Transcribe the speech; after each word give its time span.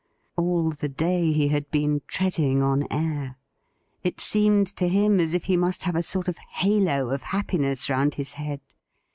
All 0.35 0.71
the 0.71 0.89
day 0.89 1.31
he 1.31 1.49
had 1.49 1.69
been 1.69 2.01
treading 2.07 2.63
on 2.63 2.87
air. 2.91 3.37
It 4.01 4.19
seemed 4.19 4.65
to 4.77 4.87
him 4.87 5.19
as 5.19 5.35
if 5.35 5.43
he 5.43 5.55
must 5.55 5.83
have 5.83 5.95
a 5.95 6.01
sort 6.01 6.27
of 6.27 6.39
halo 6.39 7.11
of 7.11 7.21
happiness 7.21 7.87
round 7.87 8.15
his 8.15 8.31
head. 8.33 8.61